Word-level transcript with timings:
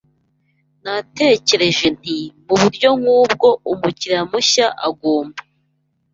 Natekereje 0.83 1.87
nti 1.97 2.17
Mu 2.45 2.55
buryo 2.61 2.89
nk'ubwo 2.99 3.47
umukiriya 3.71 4.23
mushya 4.31 4.67
agomba 4.87 5.39